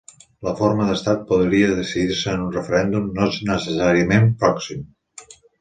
La 0.45 0.53
forma 0.61 0.87
d'estat 0.91 1.21
podria 1.31 1.75
decidir-se 1.81 2.33
en 2.37 2.43
un 2.47 2.51
referèndum 2.57 3.13
no 3.21 3.31
necessàriament 3.53 4.29
pròxim. 4.45 4.85